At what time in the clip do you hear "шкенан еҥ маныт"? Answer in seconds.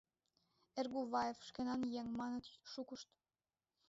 1.47-2.45